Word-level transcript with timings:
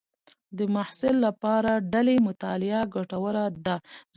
د 0.57 0.59
محصل 0.75 1.15
لپاره 1.25 1.71
ډلې 1.93 2.15
مطالعه 2.27 2.81
ګټوره 2.95 3.45
ده. 3.65 3.75